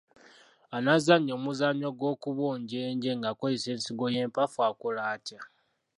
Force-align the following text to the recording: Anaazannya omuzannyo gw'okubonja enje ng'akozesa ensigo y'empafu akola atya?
Anaazannya 0.75 1.31
omuzannyo 1.37 1.89
gw'okubonja 1.97 2.77
enje 2.89 3.11
ng'akozesa 3.17 3.69
ensigo 3.75 4.05
y'empafu 4.15 4.59
akola 4.69 5.01
atya? 5.13 5.39